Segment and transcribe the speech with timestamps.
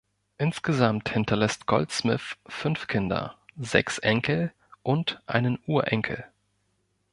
[0.39, 6.25] Insgesamt hinterlässt Goldsmith fünf Kinder, sechs Enkel und einen Urenkel.